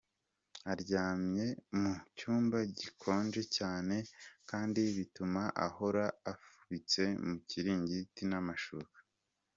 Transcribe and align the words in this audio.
Aryamye 0.71 1.45
mu 1.79 1.93
cyumba 2.17 2.57
gikonje 2.79 3.41
cyane 3.57 3.95
kandi 4.49 4.81
bituma 4.97 5.41
ahora 5.65 6.05
afubitse 6.31 7.01
mu 7.25 7.35
kiringiti 7.49 8.21
n’amashuka. 8.29 8.97